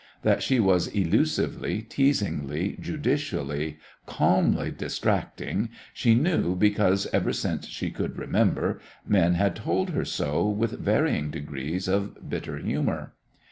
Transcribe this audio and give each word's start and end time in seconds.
That 0.23 0.41
she 0.41 0.59
was 0.59 0.87
elusively, 0.87 1.83
teasingly, 1.83 2.75
judicially, 2.81 3.77
calmly 4.07 4.71
distracting 4.71 5.69
she 5.93 6.15
knew 6.15 6.55
because, 6.55 7.05
ever 7.13 7.31
since 7.31 7.67
she 7.67 7.91
could 7.91 8.17
remember, 8.17 8.81
men 9.07 9.35
had 9.35 9.55
told 9.55 9.91
her 9.91 10.03
so 10.05 10.49
with 10.49 10.79
varying 10.79 11.29
degrees 11.29 11.87
of 11.87 12.27
bitter 12.31 12.57
humour. 12.57 13.13